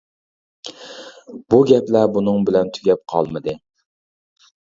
[1.55, 3.57] بۇ گەپلەر بۇنىڭ بىلەن تۈگەپ قالمىدى.